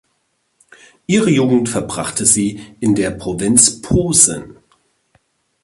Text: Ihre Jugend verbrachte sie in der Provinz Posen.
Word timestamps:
Ihre 1.05 1.29
Jugend 1.29 1.69
verbrachte 1.69 2.25
sie 2.25 2.59
in 2.79 2.95
der 2.95 3.11
Provinz 3.11 3.83
Posen. 3.83 4.55